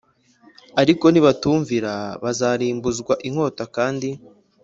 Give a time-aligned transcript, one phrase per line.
[0.81, 1.93] Ariko nibatumvira
[2.23, 4.09] bazarimbuzwa inkota Kandi